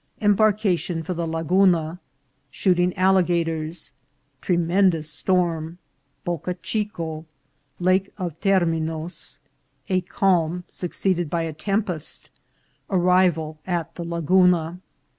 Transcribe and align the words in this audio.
—Embarcation 0.29 1.03
for 1.03 1.13
the 1.13 1.27
La 1.27 1.43
guna.— 1.43 1.99
Shooting 2.59 2.91
Alligators.— 2.97 3.91
Tremendous 4.41 5.07
Storm.— 5.07 5.77
Boca 6.25 6.55
Chico.— 6.55 7.27
Lake 7.79 8.09
of 8.17 8.39
Terminos.— 8.39 9.37
A 9.89 10.01
Calm, 10.01 10.63
succeeded 10.67 11.29
by 11.29 11.43
a 11.43 11.53
Tempest— 11.53 12.31
Arrival 12.99 13.59
at 13.67 13.93
the 13.93 14.03
Laguna. 14.03 14.79